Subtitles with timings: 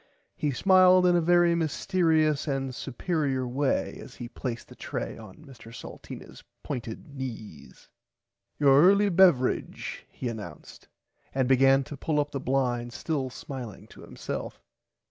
[0.35, 5.45] He smiled in a very mystearious and superier way as he placed the tray on
[5.45, 7.87] Mr Salteenas pointed knees.
[8.57, 10.87] Your early beverage he announced
[11.35, 14.59] and [Pg 60] began to pull up the blinds still smiling to himself.